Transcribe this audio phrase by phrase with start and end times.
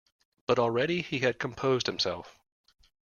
[0.47, 2.39] But already he had composed himself.